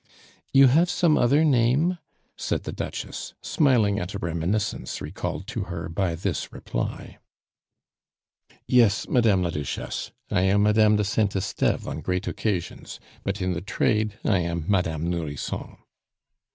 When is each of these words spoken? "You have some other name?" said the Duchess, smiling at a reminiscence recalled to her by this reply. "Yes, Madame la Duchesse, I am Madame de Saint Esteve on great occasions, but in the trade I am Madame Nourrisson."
"You 0.51 0.65
have 0.65 0.89
some 0.89 1.15
other 1.15 1.45
name?" 1.45 1.99
said 2.35 2.63
the 2.63 2.71
Duchess, 2.71 3.35
smiling 3.39 3.99
at 3.99 4.15
a 4.15 4.17
reminiscence 4.17 4.99
recalled 4.99 5.45
to 5.49 5.65
her 5.65 5.89
by 5.89 6.15
this 6.15 6.51
reply. 6.51 7.19
"Yes, 8.65 9.07
Madame 9.07 9.43
la 9.43 9.51
Duchesse, 9.51 10.09
I 10.31 10.41
am 10.41 10.63
Madame 10.63 10.95
de 10.95 11.03
Saint 11.03 11.35
Esteve 11.35 11.87
on 11.87 12.01
great 12.01 12.27
occasions, 12.27 12.99
but 13.23 13.43
in 13.43 13.53
the 13.53 13.61
trade 13.61 14.17
I 14.25 14.39
am 14.39 14.65
Madame 14.67 15.07
Nourrisson." 15.07 15.77